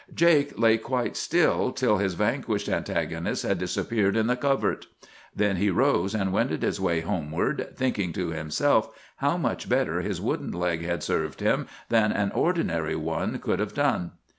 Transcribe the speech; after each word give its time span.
"Jake 0.15 0.57
lay 0.57 0.79
quite 0.79 1.15
still 1.15 1.71
till 1.71 1.99
his 1.99 2.15
vanquished 2.15 2.67
antagonist 2.67 3.43
had 3.43 3.59
disappeared 3.59 4.17
in 4.17 4.25
the 4.25 4.35
covert. 4.35 4.87
Then 5.35 5.57
he 5.57 5.69
rose 5.69 6.15
and 6.15 6.33
wended 6.33 6.63
his 6.63 6.81
way 6.81 7.01
homeward, 7.01 7.69
thinking 7.75 8.11
to 8.13 8.29
himself 8.31 8.89
how 9.17 9.37
much 9.37 9.69
better 9.69 10.01
his 10.01 10.19
wooden 10.19 10.53
leg 10.53 10.81
had 10.83 11.03
served 11.03 11.39
him 11.39 11.67
than 11.89 12.11
an 12.11 12.31
ordinary 12.31 12.95
one 12.95 13.37
could 13.37 13.59
have 13.59 13.75
done. 13.75 14.13